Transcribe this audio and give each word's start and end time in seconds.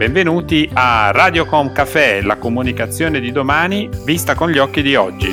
Benvenuti 0.00 0.66
a 0.72 1.10
Radiocom 1.10 1.72
Café, 1.72 2.22
la 2.22 2.36
comunicazione 2.36 3.20
di 3.20 3.32
domani 3.32 3.86
vista 4.02 4.34
con 4.34 4.48
gli 4.48 4.56
occhi 4.56 4.80
di 4.80 4.94
oggi. 4.94 5.30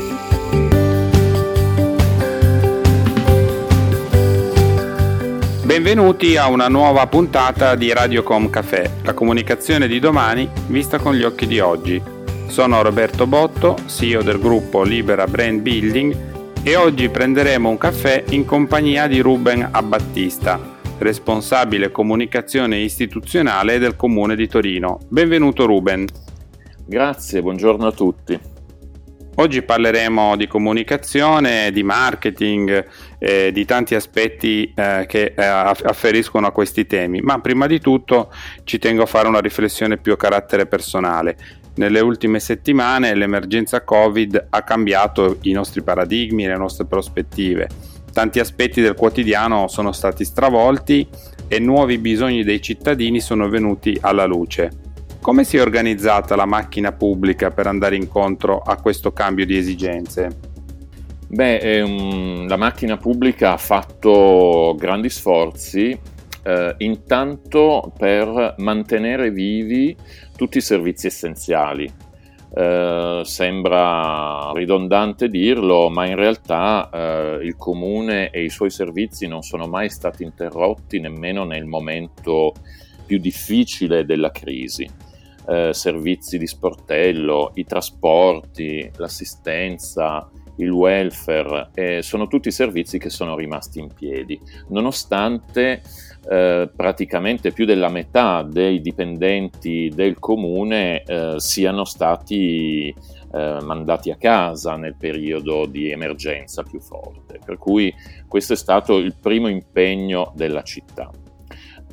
Benvenuti 5.63 6.35
a 6.35 6.49
una 6.49 6.67
nuova 6.67 7.07
puntata 7.07 7.75
di 7.75 7.93
Radiocom 7.93 8.49
Café, 8.49 8.95
la 9.03 9.13
comunicazione 9.13 9.87
di 9.87 9.99
domani 9.99 10.49
vista 10.65 10.99
con 10.99 11.15
gli 11.15 11.23
occhi 11.23 11.47
di 11.47 11.61
oggi. 11.61 12.03
Sono 12.47 12.81
Roberto 12.81 13.25
Botto, 13.25 13.77
CEO 13.85 14.21
del 14.21 14.37
gruppo 14.37 14.83
Libera 14.83 15.27
Brand 15.27 15.61
Building 15.61 16.17
e 16.61 16.75
oggi 16.75 17.07
prenderemo 17.07 17.69
un 17.69 17.77
caffè 17.77 18.21
in 18.31 18.43
compagnia 18.43 19.07
di 19.07 19.21
Ruben 19.21 19.65
Abbattista, 19.71 20.75
responsabile 20.99 21.91
comunicazione 21.91 22.77
istituzionale 22.77 23.77
del 23.77 23.95
Comune 23.95 24.35
di 24.35 24.47
Torino. 24.47 24.99
Benvenuto 25.09 25.65
Ruben. 25.65 26.05
Grazie, 26.85 27.41
buongiorno 27.41 27.87
a 27.87 27.91
tutti. 27.91 28.39
Oggi 29.39 29.61
parleremo 29.61 30.35
di 30.35 30.47
comunicazione, 30.47 31.71
di 31.71 31.83
marketing, 31.83 32.87
eh, 33.19 33.51
di 33.51 33.65
tanti 33.65 33.93
aspetti 33.93 34.73
eh, 34.75 35.05
che 35.07 35.33
eh, 35.37 35.43
afferiscono 35.45 36.47
a 36.47 36.51
questi 36.51 36.87
temi, 36.87 37.21
ma 37.21 37.39
prima 37.39 37.67
di 37.67 37.79
tutto 37.79 38.31
ci 38.63 38.79
tengo 38.79 39.03
a 39.03 39.05
fare 39.05 39.27
una 39.27 39.39
riflessione 39.39 39.97
più 39.97 40.13
a 40.13 40.17
carattere 40.17 40.65
personale. 40.65 41.37
Nelle 41.75 41.99
ultime 41.99 42.39
settimane 42.39 43.13
l'emergenza 43.13 43.83
Covid 43.83 44.47
ha 44.49 44.63
cambiato 44.63 45.37
i 45.41 45.51
nostri 45.51 45.83
paradigmi, 45.83 46.47
le 46.47 46.57
nostre 46.57 46.85
prospettive 46.85 47.86
tanti 48.17 48.39
aspetti 48.39 48.81
del 48.81 48.95
quotidiano 48.95 49.67
sono 49.67 49.91
stati 49.91 50.25
stravolti 50.25 51.07
e 51.47 51.59
nuovi 51.59 51.99
bisogni 51.99 52.43
dei 52.43 52.59
cittadini 52.63 53.19
sono 53.19 53.47
venuti 53.47 53.95
alla 54.01 54.25
luce. 54.25 54.71
Come 55.21 55.43
si 55.43 55.57
è 55.57 55.61
organizzata 55.61 56.35
la 56.35 56.47
macchina 56.47 56.91
pubblica 56.93 57.51
per 57.51 57.67
andare 57.67 57.95
incontro 57.95 58.57
a 58.57 58.81
questo 58.81 59.13
cambio 59.13 59.45
di 59.45 59.55
esigenze? 59.55 60.35
Beh, 61.27 61.57
ehm, 61.57 62.47
la 62.47 62.57
macchina 62.57 62.97
pubblica 62.97 63.51
ha 63.51 63.57
fatto 63.57 64.75
grandi 64.79 65.11
sforzi 65.11 65.95
eh, 66.41 66.73
intanto 66.79 67.93
per 67.95 68.55
mantenere 68.57 69.29
vivi 69.29 69.95
tutti 70.35 70.57
i 70.57 70.61
servizi 70.61 71.05
essenziali, 71.05 71.87
eh, 72.53 73.21
sembra 73.23 74.51
ridondante 74.53 75.27
dirlo, 75.27 75.89
ma 75.89 76.05
in 76.05 76.15
realtà 76.15 76.89
eh, 76.91 77.45
il 77.45 77.55
comune 77.55 78.29
e 78.29 78.43
i 78.43 78.49
suoi 78.49 78.69
servizi 78.69 79.27
non 79.27 79.41
sono 79.41 79.67
mai 79.67 79.89
stati 79.89 80.23
interrotti 80.23 80.99
nemmeno 80.99 81.43
nel 81.43 81.65
momento 81.65 82.53
più 83.05 83.17
difficile 83.17 84.05
della 84.05 84.31
crisi. 84.31 84.89
Eh, 85.49 85.73
servizi 85.73 86.37
di 86.37 86.47
sportello, 86.47 87.51
i 87.55 87.63
trasporti, 87.63 88.91
l'assistenza, 88.97 90.29
il 90.57 90.69
welfare, 90.69 91.69
eh, 91.73 92.01
sono 92.01 92.27
tutti 92.27 92.51
servizi 92.51 92.97
che 92.97 93.09
sono 93.09 93.35
rimasti 93.35 93.79
in 93.79 93.93
piedi, 93.93 94.39
nonostante 94.69 95.81
eh, 96.29 96.69
praticamente 96.75 97.51
più 97.51 97.65
della 97.65 97.89
metà 97.89 98.43
dei 98.43 98.81
dipendenti 98.81 99.91
del 99.93 100.19
comune 100.19 101.03
eh, 101.03 101.35
siano 101.37 101.85
stati 101.85 102.93
eh, 103.33 103.57
mandati 103.61 104.11
a 104.11 104.15
casa 104.15 104.75
nel 104.75 104.95
periodo 104.95 105.65
di 105.65 105.91
emergenza 105.91 106.63
più 106.63 106.79
forte. 106.79 107.39
Per 107.43 107.57
cui 107.57 107.93
questo 108.27 108.53
è 108.53 108.57
stato 108.57 108.97
il 108.97 109.15
primo 109.19 109.47
impegno 109.47 110.33
della 110.35 110.63
città. 110.63 111.09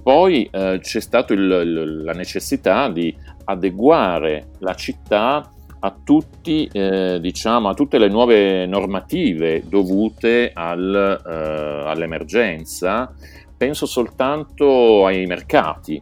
Poi 0.02 0.48
eh, 0.50 0.78
c'è 0.82 1.00
stata 1.00 1.34
la 1.34 2.12
necessità 2.12 2.90
di 2.90 3.16
adeguare 3.44 4.50
la 4.58 4.74
città 4.74 5.50
a, 5.84 5.94
tutti, 6.02 6.68
eh, 6.72 7.18
diciamo, 7.20 7.68
a 7.68 7.74
tutte 7.74 7.98
le 7.98 8.08
nuove 8.08 8.64
normative 8.64 9.62
dovute 9.68 10.50
al, 10.54 11.22
eh, 11.26 11.90
all'emergenza 11.90 13.12
penso 13.54 13.84
soltanto 13.84 15.04
ai 15.04 15.26
mercati 15.26 16.00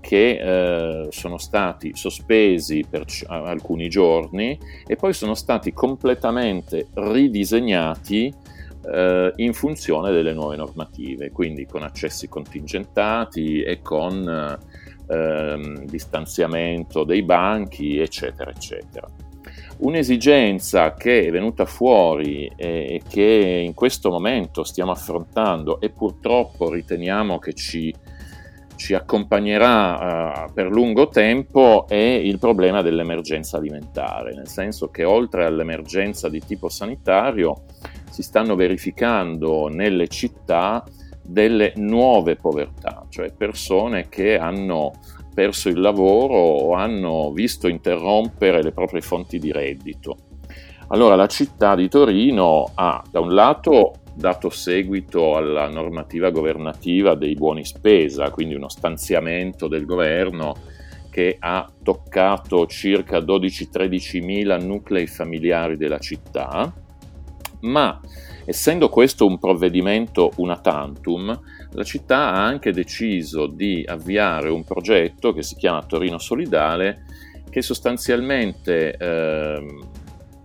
che 0.00 0.38
eh, 0.38 1.08
sono 1.10 1.38
stati 1.38 1.92
sospesi 1.94 2.84
per 2.88 3.06
c- 3.06 3.24
alcuni 3.26 3.88
giorni 3.88 4.56
e 4.86 4.96
poi 4.96 5.12
sono 5.12 5.34
stati 5.34 5.72
completamente 5.72 6.88
ridisegnati 6.94 8.32
eh, 8.86 9.32
in 9.36 9.52
funzione 9.52 10.12
delle 10.12 10.32
nuove 10.32 10.56
normative, 10.56 11.30
quindi 11.30 11.66
con 11.66 11.82
accessi 11.82 12.28
contingentati 12.28 13.62
e 13.62 13.80
con 13.82 14.58
eh, 15.06 15.84
distanziamento 15.84 17.04
dei 17.04 17.22
banchi, 17.22 17.98
eccetera, 17.98 18.50
eccetera. 18.50 19.08
Un'esigenza 19.76 20.94
che 20.94 21.26
è 21.26 21.30
venuta 21.30 21.66
fuori 21.66 22.50
e 22.56 23.02
che 23.08 23.62
in 23.64 23.74
questo 23.74 24.08
momento 24.08 24.62
stiamo 24.62 24.92
affrontando 24.92 25.80
e 25.80 25.90
purtroppo 25.90 26.70
riteniamo 26.70 27.38
che 27.38 27.54
ci, 27.54 27.92
ci 28.76 28.94
accompagnerà 28.94 30.46
uh, 30.46 30.52
per 30.52 30.70
lungo 30.70 31.08
tempo 31.08 31.86
è 31.88 31.96
il 31.96 32.38
problema 32.38 32.82
dell'emergenza 32.82 33.56
alimentare, 33.56 34.34
nel 34.34 34.48
senso 34.48 34.88
che 34.88 35.04
oltre 35.04 35.44
all'emergenza 35.44 36.28
di 36.28 36.40
tipo 36.40 36.68
sanitario 36.68 37.64
si 38.10 38.22
stanno 38.22 38.54
verificando 38.54 39.68
nelle 39.68 40.06
città 40.08 40.84
delle 41.20 41.72
nuove 41.76 42.36
povertà, 42.36 43.04
cioè 43.08 43.32
persone 43.32 44.08
che 44.08 44.38
hanno 44.38 44.92
perso 45.34 45.68
il 45.68 45.80
lavoro 45.80 46.34
o 46.34 46.74
hanno 46.74 47.32
visto 47.32 47.68
interrompere 47.68 48.62
le 48.62 48.72
proprie 48.72 49.00
fonti 49.00 49.38
di 49.38 49.52
reddito. 49.52 50.16
Allora 50.88 51.16
la 51.16 51.26
città 51.26 51.74
di 51.74 51.88
Torino 51.88 52.70
ha 52.74 53.02
da 53.10 53.20
un 53.20 53.34
lato 53.34 53.94
dato 54.14 54.48
seguito 54.48 55.36
alla 55.36 55.68
normativa 55.68 56.30
governativa 56.30 57.14
dei 57.16 57.34
buoni 57.34 57.64
spesa, 57.64 58.30
quindi 58.30 58.54
uno 58.54 58.68
stanziamento 58.68 59.66
del 59.66 59.84
governo 59.84 60.54
che 61.10 61.36
ha 61.38 61.68
toccato 61.82 62.66
circa 62.66 63.18
12-13 63.18 64.24
mila 64.24 64.56
nuclei 64.56 65.06
familiari 65.06 65.76
della 65.76 65.98
città, 65.98 66.72
ma 67.60 68.00
essendo 68.44 68.88
questo 68.88 69.26
un 69.26 69.38
provvedimento 69.38 70.32
una 70.36 70.58
tantum, 70.58 71.38
la 71.74 71.84
città 71.84 72.32
ha 72.32 72.44
anche 72.44 72.72
deciso 72.72 73.46
di 73.46 73.84
avviare 73.86 74.48
un 74.48 74.64
progetto 74.64 75.32
che 75.32 75.42
si 75.42 75.56
chiama 75.56 75.84
Torino 75.84 76.18
Solidale, 76.18 77.04
che 77.50 77.62
sostanzialmente 77.62 78.96
eh, 78.96 79.78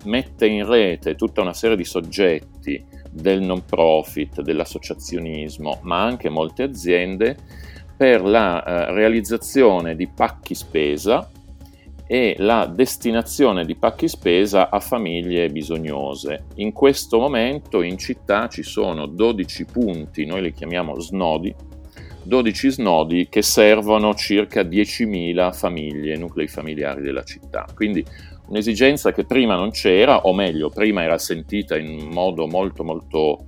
mette 0.05 0.47
in 0.47 0.67
rete 0.67 1.15
tutta 1.15 1.41
una 1.41 1.53
serie 1.53 1.75
di 1.75 1.85
soggetti 1.85 2.83
del 3.11 3.41
non 3.41 3.63
profit, 3.63 4.41
dell'associazionismo, 4.41 5.79
ma 5.83 6.03
anche 6.03 6.29
molte 6.29 6.63
aziende 6.63 7.37
per 7.95 8.23
la 8.23 8.63
eh, 8.63 8.93
realizzazione 8.93 9.95
di 9.95 10.07
pacchi 10.07 10.55
spesa 10.55 11.29
e 12.11 12.33
la 12.39 12.65
destinazione 12.65 13.65
di 13.65 13.75
pacchi 13.75 14.07
spesa 14.07 14.71
a 14.71 14.79
famiglie 14.79 15.47
bisognose. 15.49 16.45
In 16.55 16.71
questo 16.71 17.19
momento 17.19 17.83
in 17.83 17.99
città 17.99 18.47
ci 18.47 18.63
sono 18.63 19.05
12 19.05 19.65
punti, 19.65 20.25
noi 20.25 20.41
li 20.41 20.51
chiamiamo 20.51 20.99
snodi, 20.99 21.53
12 22.23 22.71
snodi 22.71 23.27
che 23.29 23.43
servono 23.43 24.15
circa 24.15 24.63
10.000 24.63 25.53
famiglie, 25.53 26.17
nuclei 26.17 26.47
familiari 26.47 27.03
della 27.03 27.21
città. 27.21 27.67
Quindi 27.75 28.03
un'esigenza 28.47 29.11
che 29.11 29.25
prima 29.25 29.53
non 29.53 29.69
c'era, 29.69 30.21
o 30.21 30.33
meglio, 30.33 30.71
prima 30.71 31.03
era 31.03 31.19
sentita 31.19 31.77
in 31.77 32.09
modo 32.11 32.47
molto 32.47 32.83
molto 32.83 33.45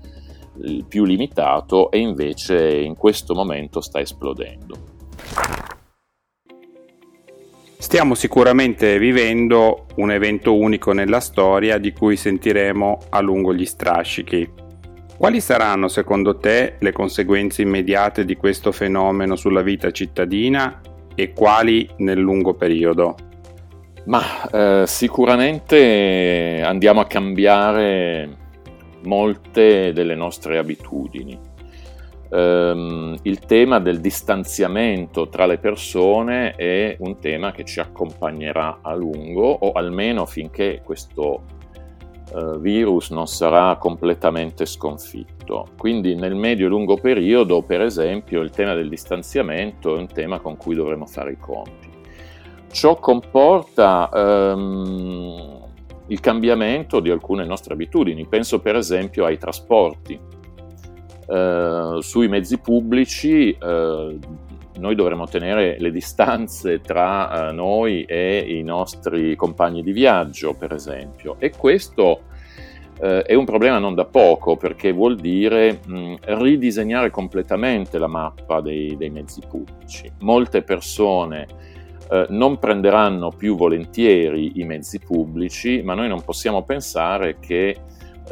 eh, 0.63 0.85
più 0.87 1.03
limitato 1.03 1.89
e 1.89 1.97
invece 1.97 2.79
in 2.79 2.95
questo 2.95 3.33
momento 3.33 3.81
sta 3.81 3.99
esplodendo. 3.99 4.77
Stiamo 7.81 8.13
sicuramente 8.13 8.99
vivendo 8.99 9.87
un 9.95 10.11
evento 10.11 10.55
unico 10.55 10.93
nella 10.93 11.19
storia 11.19 11.79
di 11.79 11.91
cui 11.91 12.15
sentiremo 12.15 12.99
a 13.09 13.21
lungo 13.21 13.55
gli 13.55 13.65
strascichi. 13.65 14.47
Quali 15.17 15.41
saranno 15.41 15.87
secondo 15.87 16.37
te 16.37 16.75
le 16.77 16.91
conseguenze 16.91 17.63
immediate 17.63 18.23
di 18.23 18.35
questo 18.37 18.71
fenomeno 18.71 19.35
sulla 19.35 19.63
vita 19.63 19.89
cittadina 19.89 20.79
e 21.15 21.33
quali 21.33 21.89
nel 21.97 22.19
lungo 22.19 22.53
periodo? 22.53 23.15
Ma 24.05 24.47
eh, 24.51 24.83
sicuramente 24.85 26.61
andiamo 26.63 26.99
a 26.99 27.07
cambiare 27.07 28.29
molte 29.05 29.91
delle 29.91 30.15
nostre 30.15 30.59
abitudini 30.59 31.49
ehm, 32.31 33.17
il 33.23 33.39
tema 33.39 33.79
del 33.79 33.99
distanziamento 33.99 35.27
tra 35.29 35.45
le 35.45 35.57
persone 35.57 36.55
è 36.55 36.95
un 36.99 37.19
tema 37.19 37.51
che 37.51 37.65
ci 37.65 37.79
accompagnerà 37.79 38.79
a 38.81 38.93
lungo 38.95 39.47
o 39.47 39.71
almeno 39.73 40.25
finché 40.25 40.81
questo 40.83 41.43
eh, 42.33 42.57
virus 42.59 43.09
non 43.09 43.27
sarà 43.27 43.75
completamente 43.75 44.65
sconfitto. 44.65 45.67
Quindi 45.77 46.15
nel 46.15 46.35
medio 46.35 46.67
e 46.67 46.69
lungo 46.69 46.95
periodo, 46.95 47.61
per 47.61 47.81
esempio, 47.81 48.41
il 48.41 48.51
tema 48.51 48.73
del 48.73 48.87
distanziamento 48.87 49.95
è 49.95 49.99
un 49.99 50.07
tema 50.07 50.39
con 50.39 50.55
cui 50.55 50.75
dovremo 50.75 51.05
fare 51.05 51.33
i 51.33 51.37
conti. 51.37 51.89
Ciò 52.71 52.95
comporta 52.95 54.09
ehm, 54.13 55.59
il 56.07 56.19
cambiamento 56.21 57.01
di 57.01 57.09
alcune 57.09 57.45
nostre 57.45 57.73
abitudini, 57.73 58.25
penso 58.25 58.59
per 58.59 58.77
esempio 58.77 59.25
ai 59.25 59.37
trasporti. 59.37 60.30
Eh, 61.27 61.97
sui 61.99 62.27
mezzi 62.27 62.57
pubblici 62.57 63.51
eh, 63.51 64.17
noi 64.79 64.95
dovremo 64.95 65.27
tenere 65.27 65.77
le 65.79 65.91
distanze 65.91 66.81
tra 66.81 67.49
eh, 67.49 67.51
noi 67.51 68.03
e 68.03 68.39
i 68.39 68.63
nostri 68.63 69.35
compagni 69.35 69.83
di 69.83 69.91
viaggio, 69.91 70.53
per 70.53 70.73
esempio, 70.73 71.35
e 71.39 71.51
questo 71.51 72.21
eh, 72.99 73.21
è 73.21 73.33
un 73.33 73.45
problema 73.45 73.79
non 73.79 73.95
da 73.95 74.05
poco 74.05 74.57
perché 74.57 74.91
vuol 74.91 75.15
dire 75.15 75.79
mh, 75.85 76.15
ridisegnare 76.21 77.09
completamente 77.09 77.97
la 77.97 78.07
mappa 78.07 78.61
dei, 78.61 78.95
dei 78.97 79.09
mezzi 79.09 79.41
pubblici. 79.47 80.11
Molte 80.19 80.61
persone 80.63 81.47
eh, 82.09 82.25
non 82.29 82.57
prenderanno 82.59 83.29
più 83.29 83.55
volentieri 83.55 84.59
i 84.59 84.63
mezzi 84.63 84.99
pubblici, 84.99 85.81
ma 85.81 85.93
noi 85.93 86.07
non 86.07 86.21
possiamo 86.21 86.63
pensare 86.63 87.37
che 87.39 87.77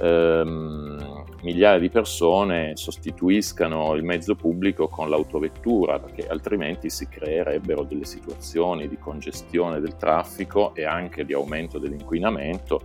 ehm, 0.02 1.19
migliaia 1.42 1.80
di 1.80 1.90
persone 1.90 2.76
sostituiscano 2.76 3.94
il 3.96 4.04
mezzo 4.04 4.36
pubblico 4.36 4.88
con 4.88 5.10
l'autovettura, 5.10 6.00
perché 6.00 6.28
altrimenti 6.28 6.90
si 6.90 7.08
creerebbero 7.08 7.84
delle 7.84 8.06
situazioni 8.06 8.88
di 8.88 8.98
congestione 8.98 9.80
del 9.80 9.96
traffico 9.96 10.74
e 10.76 10.86
anche 10.86 11.26
di 11.26 11.34
aumento 11.34 11.78
dell'inquinamento 11.78 12.82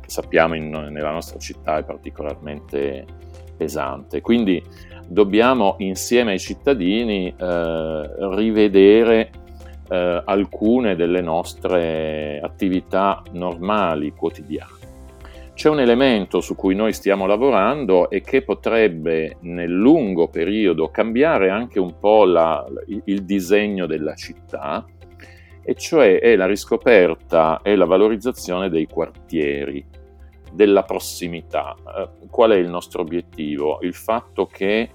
che 0.00 0.10
sappiamo 0.10 0.54
in, 0.54 0.68
nella 0.68 1.10
nostra 1.10 1.38
città 1.38 1.78
è 1.78 1.84
particolarmente 1.84 3.06
pesante. 3.56 4.20
Quindi 4.20 4.62
dobbiamo 5.06 5.76
insieme 5.78 6.32
ai 6.32 6.38
cittadini 6.38 7.34
eh, 7.34 8.10
rivedere 8.34 9.30
eh, 9.88 10.22
alcune 10.24 10.94
delle 10.96 11.20
nostre 11.20 12.40
attività 12.42 13.22
normali 13.32 14.12
quotidiane. 14.12 14.83
C'è 15.54 15.68
un 15.68 15.78
elemento 15.78 16.40
su 16.40 16.56
cui 16.56 16.74
noi 16.74 16.92
stiamo 16.92 17.26
lavorando 17.26 18.10
e 18.10 18.22
che 18.22 18.42
potrebbe 18.42 19.36
nel 19.42 19.70
lungo 19.70 20.26
periodo 20.26 20.90
cambiare 20.90 21.48
anche 21.48 21.78
un 21.78 21.96
po' 21.98 22.24
la, 22.24 22.66
il 23.04 23.24
disegno 23.24 23.86
della 23.86 24.14
città, 24.14 24.84
e 25.62 25.74
cioè 25.76 26.18
è 26.18 26.34
la 26.34 26.46
riscoperta 26.46 27.60
e 27.62 27.76
la 27.76 27.84
valorizzazione 27.84 28.68
dei 28.68 28.86
quartieri 28.86 29.86
della 30.52 30.82
prossimità. 30.82 31.76
Eh, 31.86 32.28
qual 32.28 32.50
è 32.50 32.56
il 32.56 32.68
nostro 32.68 33.02
obiettivo? 33.02 33.78
Il 33.82 33.94
fatto 33.94 34.46
che 34.46 34.90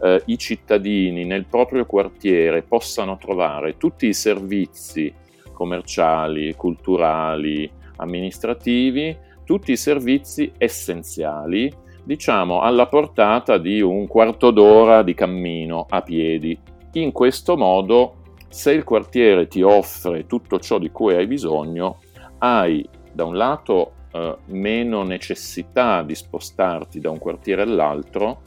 eh, 0.00 0.22
i 0.24 0.38
cittadini 0.38 1.24
nel 1.24 1.46
proprio 1.46 1.84
quartiere 1.84 2.62
possano 2.62 3.18
trovare 3.18 3.76
tutti 3.76 4.06
i 4.06 4.14
servizi 4.14 5.12
commerciali, 5.52 6.54
culturali, 6.54 7.68
amministrativi, 7.96 9.24
tutti 9.46 9.72
i 9.72 9.76
servizi 9.76 10.52
essenziali, 10.58 11.72
diciamo 12.02 12.60
alla 12.60 12.88
portata 12.88 13.56
di 13.56 13.80
un 13.80 14.06
quarto 14.08 14.50
d'ora 14.50 15.02
di 15.02 15.14
cammino 15.14 15.86
a 15.88 16.02
piedi. 16.02 16.58
In 16.94 17.12
questo 17.12 17.56
modo, 17.56 18.16
se 18.48 18.72
il 18.72 18.84
quartiere 18.84 19.46
ti 19.46 19.62
offre 19.62 20.26
tutto 20.26 20.58
ciò 20.58 20.78
di 20.78 20.90
cui 20.90 21.14
hai 21.14 21.28
bisogno, 21.28 22.00
hai 22.38 22.86
da 23.12 23.24
un 23.24 23.36
lato 23.36 23.92
eh, 24.10 24.36
meno 24.46 25.04
necessità 25.04 26.02
di 26.02 26.14
spostarti 26.14 26.98
da 27.00 27.10
un 27.10 27.18
quartiere 27.18 27.62
all'altro 27.62 28.42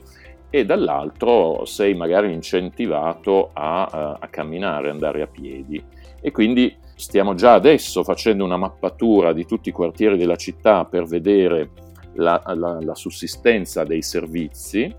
e 0.50 0.66
dall'altro 0.66 1.64
sei 1.66 1.94
magari 1.94 2.34
incentivato 2.34 3.52
a, 3.54 3.86
a, 3.86 4.18
a 4.20 4.28
camminare, 4.28 4.90
andare 4.90 5.22
a 5.22 5.28
piedi. 5.28 5.82
E 6.20 6.32
quindi 6.32 6.76
stiamo 7.00 7.34
già 7.34 7.54
adesso 7.54 8.04
facendo 8.04 8.44
una 8.44 8.58
mappatura 8.58 9.32
di 9.32 9.46
tutti 9.46 9.70
i 9.70 9.72
quartieri 9.72 10.18
della 10.18 10.36
città 10.36 10.84
per 10.84 11.06
vedere 11.06 11.70
la, 12.16 12.42
la, 12.56 12.80
la 12.82 12.96
sussistenza 12.96 13.86
dei 13.86 14.02
servizi 14.02 14.94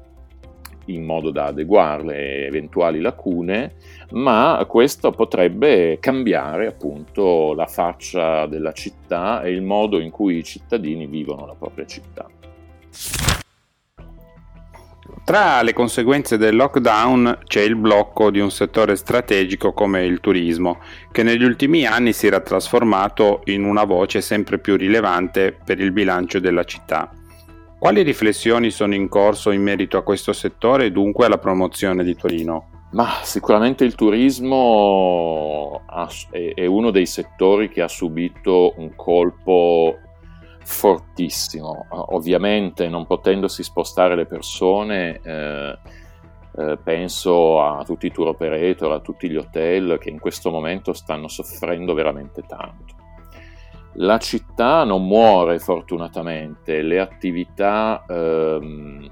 in 0.87 1.05
modo 1.05 1.31
da 1.31 1.45
adeguare 1.45 2.05
le 2.05 2.47
eventuali 2.47 3.01
lacune, 3.01 3.75
ma 4.13 4.65
questo 4.67 5.11
potrebbe 5.13 5.99
cambiare 6.01 6.67
appunto 6.67 7.53
la 7.55 7.67
faccia 7.67 8.47
della 8.47 8.73
città 8.73 9.43
e 9.43 9.51
il 9.51 9.63
modo 9.63 10.01
in 10.01 10.11
cui 10.11 10.39
i 10.39 10.43
cittadini 10.43 11.07
vivono 11.07 11.47
la 11.47 11.55
propria 11.55 11.85
città. 11.85 12.27
Tra 15.25 15.63
le 15.63 15.73
conseguenze 15.73 16.37
del 16.39 16.57
lockdown 16.57 17.41
c'è 17.47 17.61
il 17.61 17.77
blocco 17.77 18.31
di 18.31 18.41
un 18.41 18.51
settore 18.51 18.97
strategico 18.97 19.73
come 19.73 20.05
il 20.05 20.19
turismo, 20.19 20.81
che 21.13 21.23
negli 21.23 21.45
ultimi 21.45 21.87
anni 21.87 22.13
si 22.13 22.27
era 22.27 22.41
trasformato 22.41 23.43
in 23.45 23.65
una 23.65 23.85
voce 23.85 24.21
sempre 24.23 24.59
più 24.59 24.77
rilevante 24.77 25.57
per 25.65 25.79
il 25.79 25.93
bilancio 25.93 26.41
della 26.41 26.65
città. 26.65 27.13
Quali 27.79 28.03
riflessioni 28.03 28.71
sono 28.71 28.95
in 28.95 29.09
corso 29.09 29.53
in 29.53 29.63
merito 29.63 29.97
a 29.97 30.03
questo 30.03 30.33
settore 30.33 30.87
e 30.87 30.91
dunque 30.91 31.27
alla 31.27 31.39
promozione 31.39 32.03
di 32.03 32.17
Torino? 32.17 32.87
Ma 32.93 33.21
sicuramente 33.23 33.85
il 33.85 33.95
turismo 33.95 35.83
è 36.31 36.67
uno 36.67 36.91
dei 36.91 37.07
settori 37.07 37.69
che 37.69 37.83
ha 37.83 37.89
subito 37.89 38.75
un 38.79 38.97
colpo 38.97 39.97
fortissimo. 40.63 41.87
Ovviamente 41.89 42.89
non 42.89 43.07
potendosi 43.07 43.63
spostare 43.63 44.15
le 44.15 44.27
persone, 44.27 45.21
eh, 45.23 45.79
eh, 46.57 46.79
penso 46.83 47.63
a 47.63 47.85
tutti 47.85 48.07
i 48.07 48.13
tour 48.13 48.29
operator, 48.29 48.93
a 48.93 49.01
tutti 49.01 49.31
gli 49.31 49.37
hotel 49.37 49.99
che 49.99 50.11
in 50.11 50.19
questo 50.19 50.51
momento 50.51 50.93
stanno 50.93 51.29
soffrendo 51.29 51.95
veramente 51.95 52.43
tanto. 52.43 52.95
La 53.95 54.19
città 54.19 54.85
non 54.85 55.07
muore 55.07 55.59
fortunatamente, 55.59 56.83
le 56.83 57.01
attività 57.01 58.05
ehm, 58.09 59.11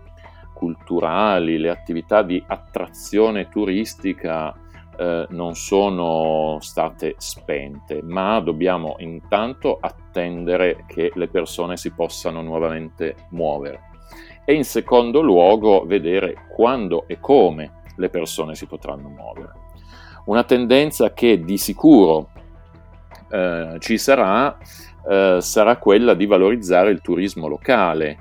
culturali, 0.52 1.58
le 1.58 1.70
attività 1.70 2.22
di 2.22 2.42
attrazione 2.46 3.48
turistica 3.48 4.54
eh, 4.98 5.26
non 5.30 5.54
sono 5.54 6.58
state 6.60 7.14
spente, 7.18 8.02
ma 8.02 8.40
dobbiamo 8.40 8.96
intanto 8.98 9.78
attendere 9.80 10.84
che 10.86 11.12
le 11.14 11.28
persone 11.28 11.76
si 11.76 11.92
possano 11.92 12.42
nuovamente 12.42 13.14
muovere 13.30 13.86
e 14.44 14.54
in 14.54 14.64
secondo 14.64 15.20
luogo 15.20 15.84
vedere 15.84 16.46
quando 16.54 17.04
e 17.06 17.20
come 17.20 17.82
le 17.96 18.08
persone 18.08 18.54
si 18.54 18.66
potranno 18.66 19.08
muovere. 19.08 19.52
Una 20.26 20.44
tendenza 20.44 21.12
che 21.12 21.42
di 21.42 21.58
sicuro 21.58 22.30
eh, 23.30 23.76
ci 23.78 23.98
sarà 23.98 24.56
eh, 25.08 25.38
sarà 25.40 25.76
quella 25.78 26.12
di 26.12 26.26
valorizzare 26.26 26.90
il 26.90 27.00
turismo 27.00 27.48
locale, 27.48 28.18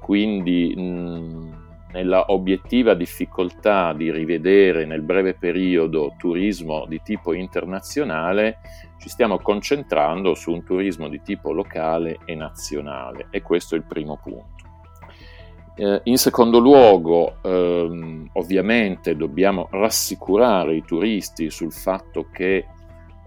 quindi 0.00 0.74
mh, 0.76 1.55
nella 1.96 2.26
obiettiva 2.28 2.92
difficoltà 2.92 3.94
di 3.94 4.10
rivedere 4.10 4.84
nel 4.84 5.00
breve 5.00 5.32
periodo 5.32 6.12
turismo 6.18 6.84
di 6.86 7.00
tipo 7.02 7.32
internazionale, 7.32 8.58
ci 8.98 9.08
stiamo 9.08 9.38
concentrando 9.38 10.34
su 10.34 10.52
un 10.52 10.62
turismo 10.62 11.08
di 11.08 11.22
tipo 11.22 11.52
locale 11.52 12.18
e 12.26 12.34
nazionale 12.34 13.28
e 13.30 13.40
questo 13.40 13.74
è 13.74 13.78
il 13.78 13.84
primo 13.84 14.18
punto. 14.22 14.64
Eh, 15.74 16.00
in 16.04 16.18
secondo 16.18 16.58
luogo, 16.58 17.36
ehm, 17.42 18.28
ovviamente 18.34 19.16
dobbiamo 19.16 19.68
rassicurare 19.70 20.76
i 20.76 20.82
turisti 20.84 21.50
sul 21.50 21.72
fatto 21.72 22.28
che 22.30 22.66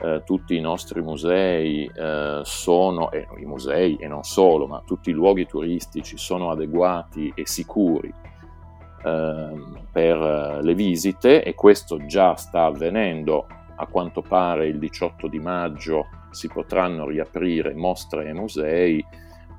eh, 0.01 0.21
tutti 0.25 0.55
i 0.55 0.61
nostri 0.61 1.01
musei 1.01 1.85
eh, 1.85 2.41
sono, 2.43 3.11
eh, 3.11 3.27
i 3.39 3.45
musei 3.45 3.97
e 3.97 4.07
non 4.07 4.23
solo, 4.23 4.67
ma 4.67 4.81
tutti 4.85 5.09
i 5.09 5.13
luoghi 5.13 5.45
turistici 5.47 6.17
sono 6.17 6.51
adeguati 6.51 7.31
e 7.35 7.47
sicuri 7.47 8.13
per 9.01 10.59
le 10.61 10.73
visite 10.73 11.43
e 11.43 11.55
questo 11.55 12.05
già 12.05 12.35
sta 12.35 12.65
avvenendo. 12.65 13.47
A 13.75 13.87
quanto 13.87 14.21
pare 14.21 14.67
il 14.67 14.77
18 14.77 15.27
di 15.27 15.39
maggio 15.39 16.07
si 16.31 16.47
potranno 16.47 17.07
riaprire 17.07 17.73
mostre 17.73 18.27
e 18.27 18.33
musei 18.33 19.05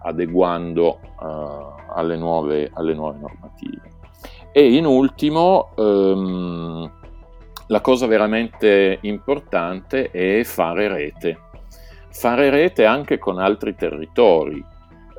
adeguando 0.02 1.00
eh, 1.02 1.94
alle, 1.94 2.16
nuove, 2.16 2.70
alle 2.72 2.94
nuove 2.94 3.18
normative. 3.18 3.90
E 4.52 4.74
in 4.74 4.84
ultimo, 4.84 5.70
ehm, 5.76 6.92
la 7.66 7.80
cosa 7.80 8.06
veramente 8.06 8.98
importante 9.02 10.10
è 10.10 10.42
fare 10.44 10.88
rete. 10.88 11.38
Fare 12.10 12.50
rete 12.50 12.84
anche 12.84 13.18
con 13.18 13.38
altri 13.38 13.76
territori, 13.76 14.64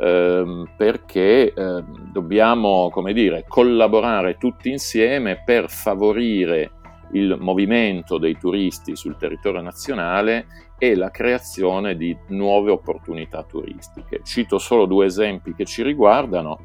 ehm, 0.01 0.71
perché 0.75 1.53
eh, 1.53 1.83
dobbiamo, 2.11 2.89
come 2.89 3.13
dire, 3.13 3.45
collaborare 3.47 4.37
tutti 4.37 4.69
insieme 4.69 5.43
per 5.45 5.69
favorire 5.69 6.71
il 7.13 7.37
movimento 7.39 8.17
dei 8.17 8.37
turisti 8.37 8.95
sul 8.95 9.17
territorio 9.17 9.61
nazionale 9.61 10.47
e 10.77 10.95
la 10.95 11.11
creazione 11.11 11.95
di 11.95 12.17
nuove 12.29 12.71
opportunità 12.71 13.43
turistiche. 13.43 14.21
Cito 14.23 14.57
solo 14.57 14.85
due 14.85 15.05
esempi 15.05 15.53
che 15.53 15.65
ci 15.65 15.83
riguardano. 15.83 16.59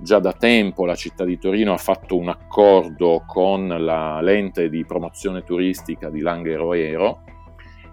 Già 0.00 0.18
da 0.18 0.32
tempo 0.32 0.84
la 0.84 0.96
città 0.96 1.24
di 1.24 1.38
Torino 1.38 1.72
ha 1.72 1.78
fatto 1.78 2.16
un 2.16 2.28
accordo 2.28 3.22
con 3.24 3.68
la 3.68 4.20
lente 4.20 4.68
di 4.68 4.84
promozione 4.84 5.44
turistica 5.44 6.10
di 6.10 6.20
Langhe 6.20 6.56
Roero 6.56 7.20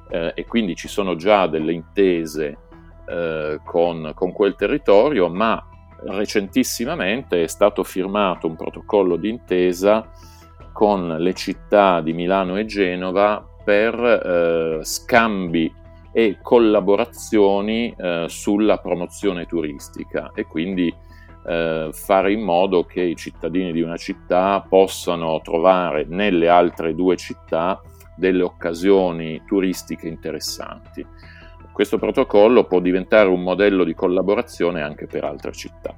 eh, 0.09 0.31
e 0.33 0.45
quindi 0.45 0.73
ci 0.73 0.87
sono 0.87 1.15
già 1.15 1.45
delle 1.45 1.73
intese 1.73 2.68
eh, 3.09 3.59
con, 3.63 4.11
con 4.13 4.31
quel 4.31 4.55
territorio, 4.55 5.29
ma 5.29 5.63
recentissimamente 6.05 7.43
è 7.43 7.47
stato 7.47 7.83
firmato 7.83 8.47
un 8.47 8.55
protocollo 8.55 9.15
d'intesa 9.15 10.09
con 10.71 11.15
le 11.17 11.33
città 11.33 11.99
di 12.01 12.13
Milano 12.13 12.57
e 12.57 12.65
Genova 12.65 13.45
per 13.63 13.95
eh, 13.95 14.79
scambi 14.83 15.73
e 16.11 16.39
collaborazioni 16.41 17.93
eh, 17.95 18.25
sulla 18.27 18.77
promozione 18.77 19.45
turistica 19.45 20.31
e 20.33 20.45
quindi 20.45 20.93
eh, 21.45 21.89
fare 21.91 22.31
in 22.31 22.41
modo 22.41 22.83
che 22.85 23.01
i 23.01 23.15
cittadini 23.15 23.71
di 23.71 23.81
una 23.81 23.97
città 23.97 24.65
possano 24.67 25.39
trovare 25.41 26.05
nelle 26.07 26.47
altre 26.47 26.95
due 26.95 27.15
città 27.15 27.81
delle 28.15 28.43
occasioni 28.43 29.41
turistiche 29.45 30.07
interessanti. 30.07 31.05
Questo 31.79 31.97
protocollo 31.97 32.65
può 32.65 32.81
diventare 32.81 33.29
un 33.29 33.41
modello 33.41 33.85
di 33.85 33.93
collaborazione 33.93 34.81
anche 34.81 35.07
per 35.07 35.23
altre 35.23 35.53
città. 35.53 35.95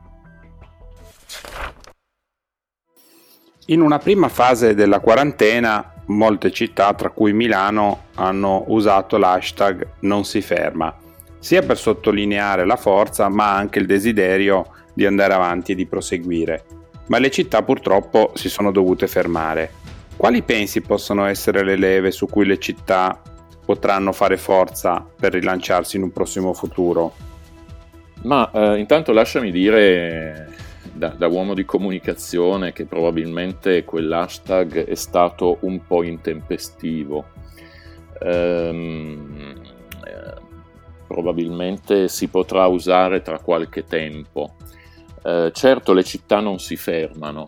In 3.66 3.82
una 3.82 3.98
prima 3.98 4.28
fase 4.28 4.76
della 4.76 5.00
quarantena, 5.00 6.04
molte 6.06 6.52
città, 6.52 6.94
tra 6.94 7.10
cui 7.10 7.34
Milano, 7.34 8.10
hanno 8.14 8.66
usato 8.68 9.18
l'hashtag 9.18 9.94
non 10.02 10.24
si 10.24 10.42
ferma, 10.42 10.96
sia 11.40 11.64
per 11.64 11.80
sottolineare 11.80 12.64
la 12.64 12.76
forza, 12.76 13.28
ma 13.28 13.56
anche 13.56 13.80
il 13.80 13.88
desiderio 13.88 14.68
di 14.94 15.08
andare 15.08 15.34
avanti 15.34 15.72
e 15.72 15.76
di 15.76 15.88
proseguire. 15.88 16.64
Ma 17.08 17.18
le 17.18 17.32
città 17.32 17.64
purtroppo 17.64 18.34
si 18.36 18.50
sono 18.50 18.70
dovute 18.72 19.08
fermare. 19.08 19.72
Quali 20.16 20.44
pensi 20.44 20.82
possano 20.82 21.26
essere 21.26 21.64
le 21.64 21.76
leve 21.76 22.12
su 22.12 22.28
cui 22.28 22.46
le 22.46 22.60
città 22.60 23.20
potranno 23.72 24.12
fare 24.12 24.36
forza 24.36 25.06
per 25.18 25.32
rilanciarsi 25.32 25.96
in 25.96 26.04
un 26.04 26.12
prossimo 26.12 26.54
futuro? 26.54 27.14
Ma 28.24 28.52
eh, 28.52 28.80
intanto 28.80 29.14
lasciami 29.14 29.50
dire 29.50 30.50
da, 30.92 31.08
da, 31.10 31.28
uomo 31.28 31.54
di 31.54 31.64
comunicazione 31.64 32.74
che 32.74 32.84
probabilmente 32.86 33.86
quell'hashtag 33.86 34.84
è 34.84 34.96
stato 34.96 35.60
un 35.62 35.86
po' 35.88 36.04
intempestivo. 36.04 37.26
Ehm, 38.20 39.62
eh, 40.06 40.42
probabilmente 41.08 42.10
si 42.10 42.28
potrà 42.28 42.68
usare 42.68 43.22
tra 43.22 43.40
qualche 43.40 43.86
tempo. 43.86 44.56
Eh, 45.24 45.52
certo 45.54 45.94
le 45.94 46.04
città 46.04 46.42
non 46.42 46.60
si 46.60 46.76
fermano, 46.76 47.48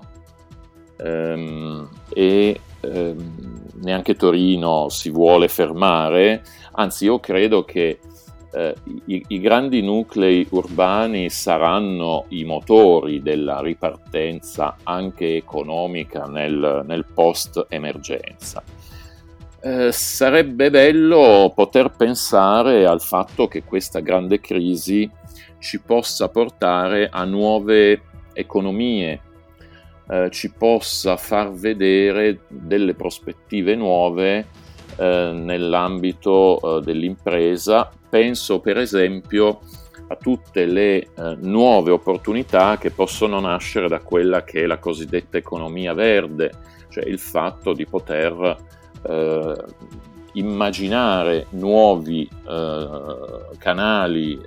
ehm, 0.98 1.90
e 2.14 2.60
ehm, 2.84 3.72
neanche 3.82 4.16
Torino 4.16 4.90
si 4.90 5.10
vuole 5.10 5.48
fermare, 5.48 6.44
anzi 6.74 7.06
io 7.06 7.20
credo 7.20 7.64
che 7.64 8.00
eh, 8.54 8.76
i, 9.06 9.24
i, 9.30 9.40
grandi 9.40 9.82
nuclei 9.82 10.46
urbani 10.52 11.30
saranno 11.30 12.26
i 12.30 12.44
motori 12.44 13.22
della 13.22 13.60
ripartenza 13.62 14.78
anche 14.84 15.36
economica 15.36 16.26
nel, 16.26 16.84
nel 16.86 17.06
post-emergenza. 17.12 18.64
Eh, 19.60 19.92
sarebbe 19.92 20.70
bello 20.70 21.52
poter 21.56 21.92
pensare 21.96 22.86
al 22.86 23.02
fatto 23.02 23.48
che 23.48 23.64
questa 23.64 24.02
grande 24.02 24.40
crisi 24.40 25.10
ci 25.58 25.80
possa 25.80 26.28
portare 26.28 27.08
a 27.10 27.24
nuove 27.24 28.02
economie, 28.34 29.22
eh, 30.10 30.30
ci 30.32 30.52
possa 30.52 31.18
far 31.18 31.52
vedere 31.52 32.42
delle 32.48 32.94
prospettive 32.94 33.76
nuove 33.76 34.48
eh, 34.98 35.32
nell'ambito 35.34 36.60
eh, 36.80 36.82
dell'impresa. 36.84 37.90
Penso 38.10 38.60
per 38.60 38.78
esempio 38.78 39.62
a 40.08 40.16
tutte 40.16 40.66
le 40.66 40.98
eh, 40.98 41.38
nuove 41.40 41.92
opportunità 41.92 42.78
che 42.78 42.92
possono 42.92 43.40
nascere 43.40 43.88
da 43.88 44.00
quella 44.00 44.44
che 44.44 44.64
è 44.64 44.66
la 44.66 44.78
cosiddetta 44.78 45.38
economia 45.38 45.94
verde, 45.94 46.52
cioè 46.90 47.06
il 47.06 47.20
fatto 47.20 47.74
di 47.74 47.86
poter 47.86 48.58
eh, 49.08 49.56
immaginare 50.34 51.46
nuovi 51.52 52.28
canali 53.60 54.42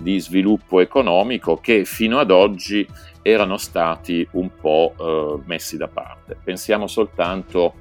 di 0.00 0.18
sviluppo 0.18 0.80
economico 0.80 1.58
che 1.58 1.84
fino 1.84 2.18
ad 2.18 2.30
oggi 2.30 2.86
erano 3.22 3.56
stati 3.56 4.26
un 4.32 4.50
po' 4.58 4.94
eh, 4.98 5.42
messi 5.46 5.76
da 5.76 5.88
parte. 5.88 6.36
Pensiamo 6.42 6.86
soltanto 6.86 7.74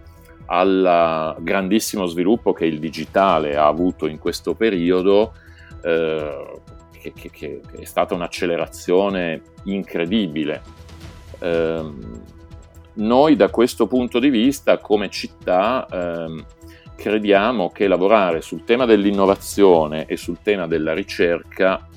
al 0.47 1.35
grandissimo 1.39 2.05
sviluppo 2.05 2.53
che 2.53 2.65
il 2.65 2.79
digitale 2.79 3.55
ha 3.55 3.67
avuto 3.67 4.07
in 4.07 4.17
questo 4.17 4.55
periodo, 4.55 5.33
eh, 5.81 6.61
che, 6.91 7.13
che, 7.13 7.29
che, 7.29 7.61
è 7.79 7.85
stata 7.85 8.15
un'accelerazione 8.15 9.41
incredibile. 9.65 10.61
Eh, 11.39 11.91
noi 12.93 13.35
da 13.35 13.49
questo 13.49 13.87
punto 13.87 14.19
di 14.19 14.29
vista 14.29 14.79
come 14.79 15.09
città 15.09 15.85
ehm, 15.89 16.45
crediamo 16.95 17.69
che 17.69 17.87
lavorare 17.87 18.41
sul 18.41 18.65
tema 18.65 18.85
dell'innovazione 18.85 20.05
e 20.05 20.17
sul 20.17 20.39
tema 20.43 20.67
della 20.67 20.93
ricerca 20.93 21.87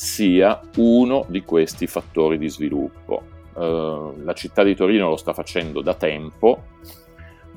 sia 0.00 0.58
uno 0.76 1.26
di 1.28 1.42
questi 1.42 1.86
fattori 1.86 2.38
di 2.38 2.48
sviluppo. 2.48 3.22
Uh, 3.52 4.14
la 4.22 4.32
città 4.32 4.62
di 4.62 4.74
Torino 4.74 5.10
lo 5.10 5.18
sta 5.18 5.34
facendo 5.34 5.82
da 5.82 5.92
tempo. 5.92 6.62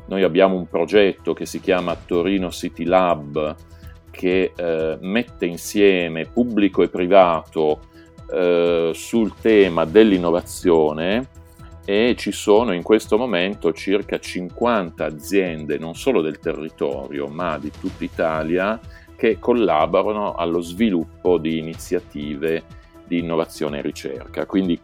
Noi 0.07 0.23
abbiamo 0.23 0.57
un 0.57 0.67
progetto 0.67 1.31
che 1.31 1.45
si 1.45 1.61
chiama 1.61 1.95
Torino 1.95 2.51
City 2.51 2.83
Lab 2.83 3.55
che 4.11 4.51
uh, 4.57 4.97
mette 4.99 5.45
insieme 5.45 6.25
pubblico 6.25 6.83
e 6.83 6.89
privato 6.89 7.79
uh, 8.27 8.91
sul 8.91 9.35
tema 9.39 9.85
dell'innovazione 9.85 11.29
e 11.85 12.13
ci 12.17 12.33
sono 12.33 12.73
in 12.73 12.83
questo 12.83 13.17
momento 13.17 13.71
circa 13.71 14.19
50 14.19 15.05
aziende 15.05 15.77
non 15.77 15.95
solo 15.95 16.21
del 16.21 16.39
territorio 16.39 17.27
ma 17.27 17.57
di 17.57 17.71
tutta 17.71 18.03
Italia 18.03 18.79
che 19.23 19.39
collaborano 19.39 20.33
allo 20.33 20.59
sviluppo 20.59 21.37
di 21.37 21.57
iniziative 21.57 22.63
di 23.05 23.19
innovazione 23.19 23.77
e 23.77 23.81
ricerca. 23.81 24.45
Quindi 24.45 24.77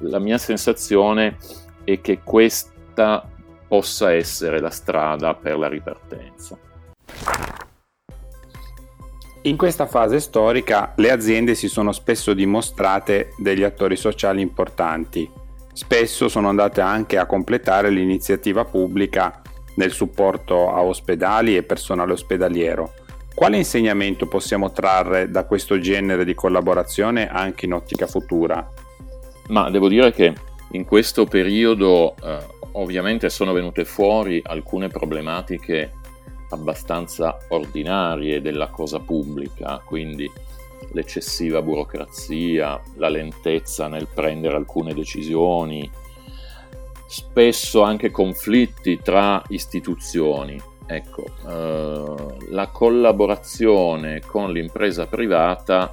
la 0.00 0.18
mia 0.18 0.36
sensazione 0.36 1.38
è 1.82 2.02
che 2.02 2.20
questa 2.22 3.26
possa 3.66 4.12
essere 4.12 4.60
la 4.60 4.68
strada 4.68 5.32
per 5.32 5.56
la 5.56 5.66
ripartenza. 5.68 6.58
In 9.44 9.56
questa 9.56 9.86
fase 9.86 10.20
storica 10.20 10.92
le 10.96 11.10
aziende 11.10 11.54
si 11.54 11.68
sono 11.68 11.92
spesso 11.92 12.34
dimostrate 12.34 13.30
degli 13.38 13.62
attori 13.62 13.96
sociali 13.96 14.42
importanti. 14.42 15.26
Spesso 15.72 16.28
sono 16.28 16.50
andate 16.50 16.82
anche 16.82 17.16
a 17.16 17.24
completare 17.24 17.88
l'iniziativa 17.88 18.66
pubblica 18.66 19.40
nel 19.76 19.92
supporto 19.92 20.70
a 20.70 20.82
ospedali 20.82 21.56
e 21.56 21.62
personale 21.62 22.12
ospedaliero 22.12 23.04
quale 23.36 23.58
insegnamento 23.58 24.26
possiamo 24.28 24.72
trarre 24.72 25.30
da 25.30 25.44
questo 25.44 25.78
genere 25.78 26.24
di 26.24 26.32
collaborazione 26.32 27.28
anche 27.28 27.66
in 27.66 27.74
ottica 27.74 28.06
futura? 28.06 28.66
Ma 29.48 29.68
devo 29.68 29.90
dire 29.90 30.10
che 30.10 30.32
in 30.70 30.86
questo 30.86 31.26
periodo 31.26 32.14
eh, 32.16 32.38
ovviamente 32.72 33.28
sono 33.28 33.52
venute 33.52 33.84
fuori 33.84 34.40
alcune 34.42 34.88
problematiche 34.88 35.92
abbastanza 36.48 37.36
ordinarie 37.48 38.40
della 38.40 38.68
cosa 38.68 39.00
pubblica, 39.00 39.82
quindi 39.84 40.30
l'eccessiva 40.92 41.60
burocrazia, 41.60 42.80
la 42.94 43.10
lentezza 43.10 43.86
nel 43.86 44.08
prendere 44.14 44.56
alcune 44.56 44.94
decisioni, 44.94 45.90
spesso 47.06 47.82
anche 47.82 48.10
conflitti 48.10 48.98
tra 49.02 49.42
istituzioni 49.48 50.58
Ecco, 50.86 51.24
eh, 51.48 52.36
la 52.50 52.68
collaborazione 52.68 54.20
con 54.20 54.52
l'impresa 54.52 55.06
privata 55.06 55.90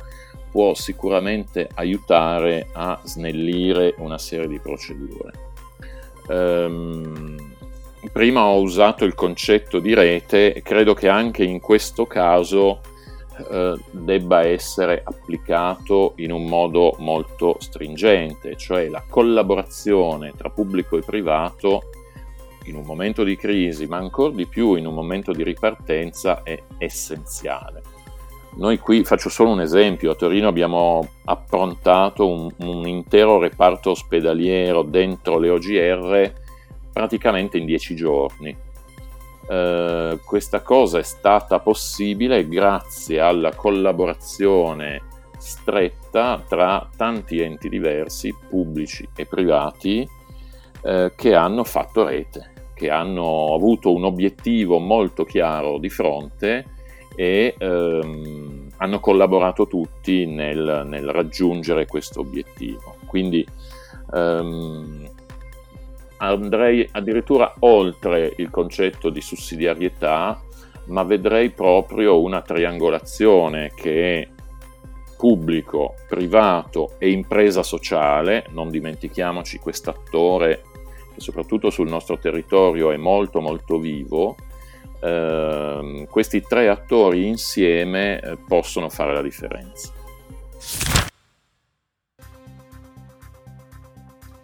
può 0.52 0.76
sicuramente 0.76 1.68
aiutare 1.74 2.68
a 2.74 3.00
snellire 3.04 3.96
una 3.98 4.20
serie 4.20 4.48
di 4.48 4.60
procedure. 4.60 5.32
Um, 6.28 7.36
prima 8.12 8.46
ho 8.46 8.62
usato 8.62 9.04
il 9.04 9.16
concetto 9.16 9.80
di 9.80 9.96
rete 9.96 10.54
e 10.54 10.62
credo 10.62 10.94
che 10.94 11.10
anche 11.10 11.44
in 11.44 11.60
questo 11.60 12.06
caso 12.06 12.82
eh, 13.50 13.76
debba 13.90 14.46
essere 14.46 15.02
applicato 15.04 16.14
in 16.18 16.32
un 16.32 16.46
modo 16.46 16.96
molto 17.00 17.56
stringente, 17.60 18.56
cioè 18.56 18.88
la 18.90 19.04
collaborazione 19.10 20.34
tra 20.38 20.52
pubblico 20.52 20.98
e 20.98 21.02
privato 21.02 21.90
in 22.66 22.76
un 22.76 22.84
momento 22.84 23.24
di 23.24 23.36
crisi, 23.36 23.86
ma 23.88 23.98
ancora 23.98 24.34
di 24.34 24.48
più 24.48 24.76
in 24.76 24.86
un 24.86 24.94
momento 24.94 25.32
di 25.32 25.44
ripartenza, 25.44 26.44
è 26.44 26.62
essenziale. 26.78 27.82
Noi 28.56 28.78
qui 28.78 29.04
faccio 29.04 29.30
solo 29.30 29.50
un 29.50 29.62
esempio, 29.62 30.12
a 30.12 30.16
Torino 30.16 30.48
abbiamo 30.48 31.10
approntato 31.26 32.28
un, 32.28 32.52
un 32.58 32.88
intero 32.88 33.40
reparto 33.40 33.92
ospedaliero 33.92 34.84
dentro 34.84 35.40
le 35.40 35.50
OGR 35.50 36.34
praticamente 36.94 37.58
in 37.58 37.66
dieci 37.66 37.96
giorni. 37.96 38.56
eh, 39.50 40.20
questa 40.24 40.62
cosa 40.62 41.00
è 41.00 41.04
stata 41.04 41.60
possibile 41.60 42.48
grazie 42.48 43.20
alla 43.20 43.54
collaborazione 43.56 45.02
stretta 45.38 46.42
tra 46.48 46.88
tanti 46.96 47.42
enti 47.42 47.68
diversi, 47.68 48.34
pubblici 48.48 49.08
e 49.16 49.26
privati, 49.26 50.08
eh, 50.84 51.12
che 51.16 51.36
hanno 51.36 51.64
fatto 51.64 52.06
rete, 52.06 52.53
che 52.74 52.90
hanno 52.90 53.54
avuto 53.54 53.94
un 53.94 54.04
obiettivo 54.04 54.80
molto 54.80 55.24
chiaro 55.24 55.78
di 55.78 55.90
fronte 55.90 56.66
e 57.16 57.56
ehm, 57.58 58.70
hanno 58.78 59.00
collaborato 59.00 59.68
tutti 59.68 60.26
nel, 60.26 60.84
nel, 60.86 61.10
raggiungere 61.10 61.86
questo 61.86 62.22
obiettivo. 62.22 62.96
Quindi 63.06 63.46
ehm, 64.14 65.10
andrei 66.18 66.88
addirittura 66.92 67.54
oltre 67.60 68.34
il 68.38 68.50
concetto 68.50 69.10
di 69.10 69.22
sussidiarietà, 69.22 70.42
ma 70.86 71.04
vedrei 71.04 71.50
proprio 71.52 72.20
una 72.22 72.42
triangolazione 72.42 73.72
che 73.76 74.22
è 74.22 74.28
pubblico, 75.16 75.96
privato 76.10 76.96
e 76.98 77.12
impresa 77.12 77.64
sociale, 77.64 78.48
non 78.50 78.70
dimentichiamoci 78.70 79.58
quest'attore 79.60 80.64
soprattutto 81.18 81.70
sul 81.70 81.90
nostro 81.90 82.18
territorio 82.18 82.92
è 82.92 82.98
molto 82.98 83.40
molto 83.42 83.80
vivo, 83.80 84.36
eh, 85.02 86.08
questi 86.10 86.42
tre 86.42 86.70
attori 86.70 87.28
insieme 87.28 88.20
eh, 88.20 88.38
possono 88.48 88.90
fare 88.90 89.14
la 89.14 89.22
differenza. 89.22 89.92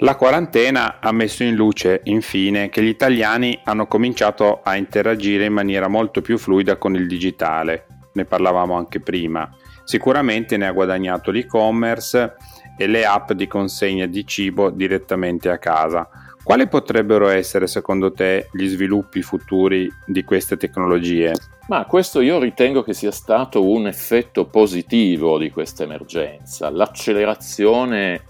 La 0.02 0.16
quarantena 0.16 1.00
ha 1.02 1.12
messo 1.12 1.44
in 1.44 1.56
luce, 1.56 2.00
infine, 2.06 2.70
che 2.70 2.82
gli 2.82 2.88
italiani 2.88 3.60
hanno 3.66 3.86
cominciato 3.86 4.62
a 4.64 4.78
interagire 4.78 5.44
in 5.44 5.52
maniera 5.52 5.90
molto 5.90 6.22
più 6.22 6.38
fluida 6.38 6.78
con 6.78 6.96
il 6.96 7.06
digitale. 7.06 7.86
Ne 8.14 8.24
parlavamo 8.24 8.76
anche 8.76 9.02
prima. 9.02 9.54
Sicuramente 9.84 10.56
ne 10.56 10.68
ha 10.68 10.72
guadagnato 10.72 11.32
l'e-commerce 11.32 12.36
e 12.78 12.88
le 12.88 13.06
app 13.06 13.34
di 13.34 13.46
consegna 13.46 14.06
di 14.06 14.26
cibo 14.26 14.70
direttamente 14.70 15.50
a 15.50 15.58
casa. 15.58 16.08
Quali 16.50 16.68
potrebbero 16.68 17.28
essere 17.28 17.68
secondo 17.68 18.12
te 18.12 18.50
gli 18.52 18.66
sviluppi 18.66 19.22
futuri 19.22 19.88
di 20.08 20.24
queste 20.24 20.58
tecnologie? 20.58 21.34
Ma 21.68 21.86
questo 21.86 22.22
io 22.22 22.40
ritengo 22.40 22.82
che 22.82 22.96
sia 22.96 23.12
stato 23.12 23.70
un 23.70 23.86
effetto 23.86 24.48
positivo 24.48 25.38
di 25.38 25.52
questa 25.52 25.84
emergenza, 25.84 26.72
l'accelerazione 26.72 28.24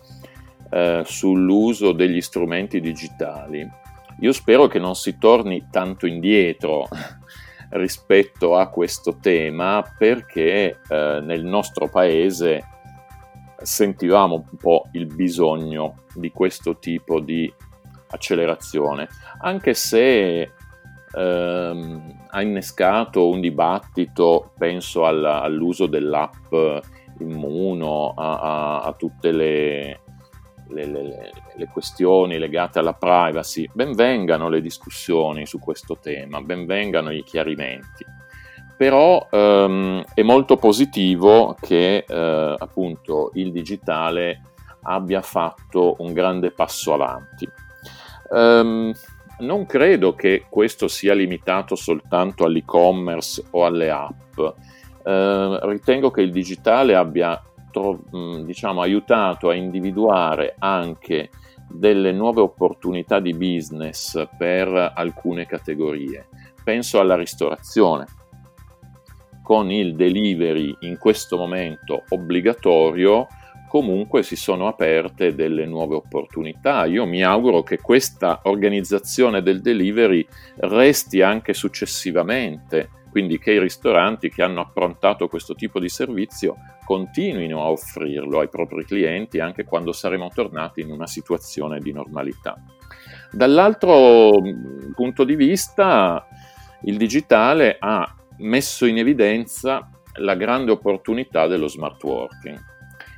eh, 0.70 1.04
sull'uso 1.06 1.94
degli 1.94 2.20
strumenti 2.20 2.82
digitali. 2.82 3.66
Io 4.20 4.34
spero 4.34 4.68
che 4.68 4.80
non 4.80 4.96
si 4.96 5.18
torni 5.18 5.68
tanto 5.72 6.06
indietro 6.06 6.90
rispetto 7.72 8.58
a 8.58 8.68
questo 8.68 9.16
tema 9.22 9.82
perché 9.98 10.82
eh, 10.90 11.22
nel 11.24 11.46
nostro 11.46 11.88
paese 11.88 12.66
sentivamo 13.62 14.46
un 14.52 14.58
po' 14.58 14.90
il 14.92 15.06
bisogno 15.06 16.04
di 16.14 16.32
questo 16.32 16.80
tipo 16.80 17.22
di 17.22 17.50
accelerazione, 18.10 19.08
anche 19.42 19.74
se 19.74 20.52
ehm, 21.14 22.26
ha 22.28 22.42
innescato 22.42 23.28
un 23.30 23.40
dibattito, 23.40 24.52
penso 24.58 25.06
alla, 25.06 25.42
all'uso 25.42 25.88
dell'app 25.88 26.54
immuno, 27.20 28.14
a, 28.16 28.40
a, 28.40 28.82
a 28.82 28.94
tutte 28.94 29.32
le, 29.32 30.02
le, 30.70 30.86
le, 30.86 31.32
le, 31.56 31.70
questioni 31.72 32.38
legate 32.38 32.80
alla 32.80 32.94
privacy, 32.94 33.70
benvengano 33.74 34.50
le 34.50 34.62
discussioni 34.62 35.46
su 35.46 35.60
questo 35.60 35.98
tema, 36.00 36.42
benvengano 36.42 37.12
i 37.12 37.24
chiarimenti. 37.24 38.06
Però 38.78 39.28
ehm, 39.30 40.04
è 40.14 40.22
molto 40.22 40.56
positivo 40.56 41.56
che 41.60 42.06
eh, 42.08 42.56
appunto 42.58 43.32
il 43.34 43.52
digitale 43.52 44.44
abbia 44.84 45.22
fatto 45.22 45.96
un 46.00 46.14
grande 46.14 46.52
passo 46.52 46.94
avanti. 46.94 47.50
Um, 48.30 48.94
non 49.40 49.66
credo 49.66 50.14
che 50.14 50.46
questo 50.50 50.88
sia 50.88 51.14
limitato 51.14 51.76
soltanto 51.76 52.44
all'e-commerce 52.44 53.44
o 53.52 53.66
alle 53.66 53.90
app. 53.90 54.38
Uh, 54.38 55.58
ritengo 55.68 56.12
che 56.12 56.22
il 56.22 56.32
digitale 56.32 56.96
abbia 56.96 57.42
tro- 57.72 58.04
mm, 58.16 58.42
diciamo, 58.42 58.82
aiutato 58.82 59.50
a 59.50 59.56
individuare 59.56 60.56
anche 60.60 61.30
delle 61.70 62.12
nuove 62.12 62.42
opportunità 62.42 63.20
di 63.20 63.34
business 63.34 64.28
per 64.38 64.94
alcune 64.96 65.46
categorie. 65.46 66.28
Penso 66.64 67.00
alla 67.00 67.16
ristorazione. 67.16 68.06
Con 69.44 69.72
il 69.72 69.96
delivery 69.96 70.76
in 70.82 70.98
questo 70.98 71.38
momento 71.38 72.04
obbligatorio, 72.10 73.28
comunque 73.70 74.24
si 74.24 74.36
sono 74.36 74.68
aperte 74.68 75.36
delle 75.36 75.68
nuove 75.68 75.96
opportunità. 75.96 76.86
Io 76.86 77.06
mi 77.06 77.24
auguro 77.24 77.62
che 77.62 77.78
questa 77.78 78.42
organizzazione 78.44 79.44
del 79.44 79.62
delivery 79.62 80.26
resti 80.58 81.22
anche 81.22 81.54
successivamente 81.54 82.90
quindi 83.10 83.40
che 83.40 83.54
i 83.54 83.60
ristoranti 83.60 84.30
che 84.30 84.44
hanno 84.44 84.62
approntato 84.62 85.28
questo 85.28 85.56
tipo 85.56 85.80
di 85.80 85.90
servizio 85.90 86.58
continuino 86.86 87.62
a 87.64 87.72
offrirlo 87.72 88.40
ai 88.40 88.50
propri 88.50 88.86
clienti 88.86 89.40
anche 89.40 89.64
quando 89.64 89.92
saremo 89.92 90.30
tornati 90.34 90.82
in 90.82 90.92
una 90.92 91.08
situazione 91.08 91.80
di 91.80 91.92
normalità. 91.92 92.56
Dall'altro 93.32 94.42
mm, 94.42 94.92
punto 94.94 95.24
di 95.24 95.36
vista, 95.36 96.26
il 96.84 96.98
digitale 96.98 97.78
ha 97.80 98.16
messo 98.38 98.86
in 98.86 98.98
evidenza 98.98 99.90
la 100.16 100.36
grande 100.36 100.72
opportunità 100.72 101.48
dello 101.48 101.68
smart 101.68 102.04
working. 102.04 102.69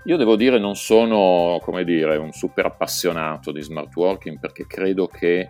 Io 0.06 0.18
devo 0.18 0.36
dire 0.36 0.58
non 0.58 0.76
sono, 0.76 1.60
come 1.62 1.84
dire, 1.84 2.18
un 2.18 2.32
super 2.32 2.66
appassionato 2.66 3.52
di 3.52 3.62
smart 3.62 3.96
working 3.96 4.40
perché 4.40 4.66
credo 4.66 5.08
che 5.08 5.50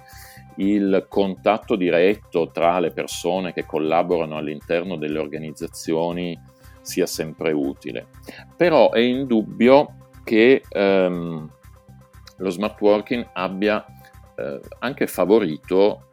il 0.57 1.05
contatto 1.07 1.75
diretto 1.75 2.51
tra 2.51 2.79
le 2.79 2.91
persone 2.91 3.53
che 3.53 3.65
collaborano 3.65 4.35
all'interno 4.35 4.97
delle 4.97 5.19
organizzazioni 5.19 6.37
sia 6.81 7.05
sempre 7.05 7.53
utile. 7.53 8.07
Però 8.57 8.91
è 8.91 8.99
indubbio 8.99 10.09
che 10.23 10.63
ehm, 10.67 11.49
lo 12.37 12.49
smart 12.49 12.79
working 12.81 13.29
abbia 13.33 13.85
eh, 14.35 14.59
anche 14.79 15.07
favorito 15.07 16.09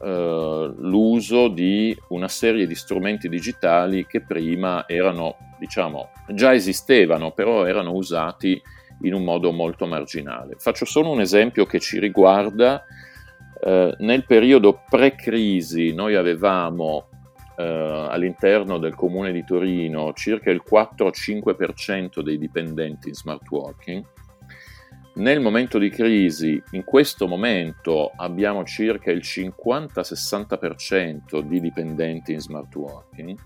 eh, 0.00 0.74
l'uso 0.76 1.48
di 1.48 1.96
una 2.08 2.28
serie 2.28 2.66
di 2.66 2.74
strumenti 2.74 3.28
digitali 3.28 4.06
che 4.06 4.20
prima 4.20 4.86
erano, 4.88 5.36
diciamo, 5.58 6.10
già 6.28 6.54
esistevano, 6.54 7.32
però 7.32 7.64
erano 7.64 7.92
usati 7.92 8.60
in 9.02 9.14
un 9.14 9.24
modo 9.24 9.52
molto 9.52 9.86
marginale. 9.86 10.56
Faccio 10.58 10.84
solo 10.84 11.10
un 11.10 11.20
esempio 11.20 11.66
che 11.66 11.78
ci 11.78 11.98
riguarda 11.98 12.84
eh, 13.60 13.94
nel 13.98 14.24
periodo 14.24 14.82
pre-crisi 14.88 15.92
noi 15.92 16.14
avevamo 16.14 17.08
eh, 17.56 17.64
all'interno 17.64 18.78
del 18.78 18.94
comune 18.94 19.32
di 19.32 19.44
Torino 19.44 20.12
circa 20.12 20.50
il 20.50 20.62
4-5% 20.68 22.20
dei 22.20 22.38
dipendenti 22.38 23.08
in 23.08 23.14
smart 23.14 23.48
working. 23.50 24.04
Nel 25.18 25.40
momento 25.40 25.78
di 25.78 25.90
crisi, 25.90 26.62
in 26.72 26.84
questo 26.84 27.26
momento, 27.26 28.12
abbiamo 28.14 28.62
circa 28.62 29.10
il 29.10 29.18
50-60% 29.18 31.40
di 31.40 31.60
dipendenti 31.60 32.34
in 32.34 32.38
smart 32.38 32.72
working. 32.76 33.36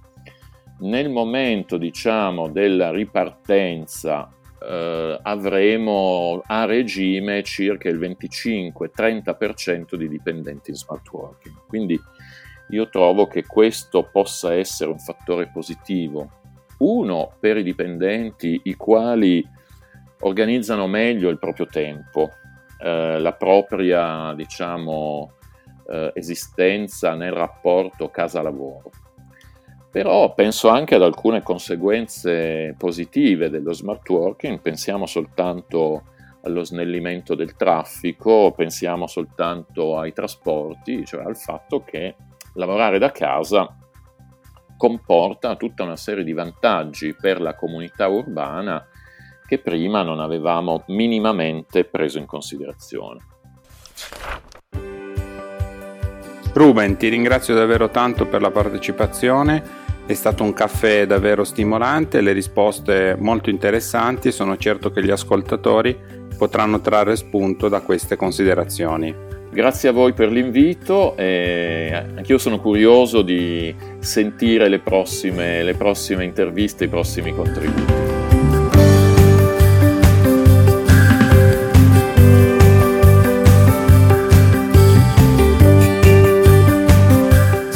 Nel 0.80 1.08
momento, 1.08 1.78
diciamo, 1.78 2.50
della 2.50 2.90
ripartenza 2.90 4.28
eh, 4.60 5.18
avremo 5.22 6.42
a 6.44 6.66
regime 6.66 7.42
circa 7.42 7.88
il 7.88 7.98
25-30% 7.98 9.94
di 9.94 10.08
dipendenti 10.08 10.68
in 10.68 10.76
smart 10.76 11.10
working. 11.10 11.54
Quindi 11.66 11.98
io 12.68 12.90
trovo 12.90 13.26
che 13.26 13.46
questo 13.46 14.10
possa 14.12 14.52
essere 14.52 14.90
un 14.90 14.98
fattore 14.98 15.48
positivo. 15.50 16.32
Uno, 16.80 17.32
per 17.40 17.56
i 17.56 17.62
dipendenti 17.62 18.60
i 18.64 18.74
quali 18.74 19.60
organizzano 20.22 20.86
meglio 20.86 21.28
il 21.28 21.38
proprio 21.38 21.66
tempo, 21.66 22.32
eh, 22.78 23.18
la 23.18 23.32
propria, 23.32 24.32
diciamo, 24.34 25.32
eh, 25.88 26.10
esistenza 26.14 27.14
nel 27.14 27.32
rapporto 27.32 28.10
casa-lavoro. 28.10 28.90
Però 29.90 30.32
penso 30.32 30.68
anche 30.68 30.94
ad 30.94 31.02
alcune 31.02 31.42
conseguenze 31.42 32.74
positive 32.78 33.50
dello 33.50 33.72
smart 33.72 34.08
working, 34.08 34.60
pensiamo 34.60 35.04
soltanto 35.06 36.04
allo 36.44 36.64
snellimento 36.64 37.34
del 37.34 37.54
traffico, 37.54 38.52
pensiamo 38.52 39.06
soltanto 39.06 39.98
ai 39.98 40.12
trasporti, 40.12 41.04
cioè 41.04 41.24
al 41.24 41.36
fatto 41.36 41.84
che 41.84 42.16
lavorare 42.54 42.98
da 42.98 43.12
casa 43.12 43.76
comporta 44.76 45.56
tutta 45.56 45.84
una 45.84 45.96
serie 45.96 46.24
di 46.24 46.32
vantaggi 46.32 47.14
per 47.14 47.40
la 47.40 47.54
comunità 47.54 48.08
urbana 48.08 48.84
che 49.46 49.58
prima 49.58 50.02
non 50.02 50.20
avevamo 50.20 50.84
minimamente 50.88 51.84
preso 51.84 52.18
in 52.18 52.26
considerazione. 52.26 53.20
Ruben, 56.54 56.96
ti 56.96 57.08
ringrazio 57.08 57.54
davvero 57.54 57.88
tanto 57.88 58.26
per 58.26 58.42
la 58.42 58.50
partecipazione, 58.50 59.62
è 60.04 60.12
stato 60.14 60.42
un 60.42 60.52
caffè 60.52 61.06
davvero 61.06 61.44
stimolante, 61.44 62.20
le 62.20 62.32
risposte 62.32 63.16
molto 63.18 63.48
interessanti 63.48 64.28
e 64.28 64.32
sono 64.32 64.56
certo 64.58 64.90
che 64.90 65.02
gli 65.02 65.10
ascoltatori 65.10 65.96
potranno 66.36 66.80
trarre 66.80 67.16
spunto 67.16 67.68
da 67.68 67.80
queste 67.80 68.16
considerazioni. 68.16 69.14
Grazie 69.50 69.90
a 69.90 69.92
voi 69.92 70.12
per 70.12 70.30
l'invito 70.30 71.14
e 71.16 71.90
anch'io 71.92 72.38
sono 72.38 72.58
curioso 72.58 73.22
di 73.22 73.74
sentire 73.98 74.68
le 74.68 74.78
prossime, 74.78 75.62
le 75.62 75.74
prossime 75.74 76.24
interviste, 76.24 76.84
i 76.84 76.88
prossimi 76.88 77.34
contributi. 77.34 78.11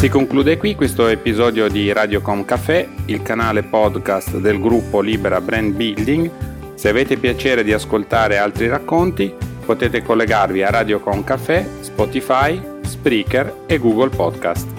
Si 0.06 0.12
conclude 0.12 0.56
qui 0.56 0.76
questo 0.76 1.08
episodio 1.08 1.66
di 1.66 1.92
Radiocom 1.92 2.44
Café, 2.44 2.88
il 3.06 3.22
canale 3.22 3.64
podcast 3.64 4.36
del 4.36 4.60
gruppo 4.60 5.00
Libera 5.00 5.40
Brand 5.40 5.74
Building. 5.74 6.30
Se 6.76 6.88
avete 6.88 7.16
piacere 7.16 7.64
di 7.64 7.72
ascoltare 7.72 8.38
altri 8.38 8.68
racconti, 8.68 9.34
potete 9.64 10.04
collegarvi 10.04 10.62
a 10.62 10.70
Radiocom 10.70 11.24
Café, 11.24 11.68
Spotify, 11.80 12.62
Spreaker 12.82 13.64
e 13.66 13.78
Google 13.78 14.10
Podcast. 14.10 14.75